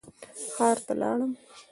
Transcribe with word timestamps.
ښار 0.53 0.77
ته 0.85 0.93
لاړم. 1.01 1.31